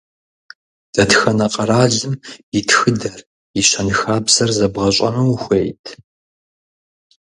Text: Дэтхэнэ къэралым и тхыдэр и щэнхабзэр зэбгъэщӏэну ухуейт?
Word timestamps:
Дэтхэнэ 0.93 1.47
къэралым 1.53 2.13
и 2.57 2.59
тхыдэр 2.67 3.19
и 3.59 3.61
щэнхабзэр 3.69 4.49
зэбгъэщӏэну 4.57 5.27
ухуейт? 5.33 5.85